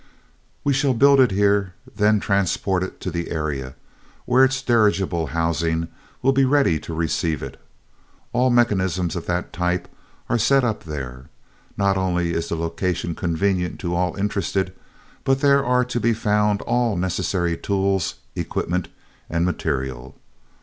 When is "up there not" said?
10.63-11.97